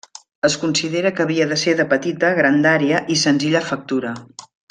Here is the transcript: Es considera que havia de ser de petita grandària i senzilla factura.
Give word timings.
Es 0.47 0.53
considera 0.61 1.11
que 1.19 1.25
havia 1.25 1.47
de 1.51 1.57
ser 1.65 1.75
de 1.81 1.85
petita 1.91 2.33
grandària 2.41 3.03
i 3.17 3.19
senzilla 3.27 3.63
factura. 3.71 4.17